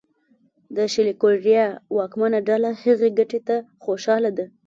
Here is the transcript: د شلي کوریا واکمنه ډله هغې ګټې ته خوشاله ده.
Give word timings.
د 0.75 0.77
شلي 0.93 1.13
کوریا 1.21 1.65
واکمنه 1.97 2.39
ډله 2.47 2.69
هغې 2.83 3.09
ګټې 3.17 3.39
ته 3.47 3.55
خوشاله 3.83 4.31
ده. 4.37 4.45